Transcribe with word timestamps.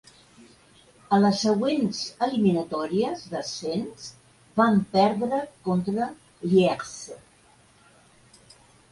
A 1.15 1.17
les 1.23 1.41
següents 1.47 1.97
eliminatòries 2.27 3.25
d'ascens 3.33 4.07
van 4.61 4.79
perdre 4.95 5.41
contra 5.67 6.07
Lierse. 6.55 7.19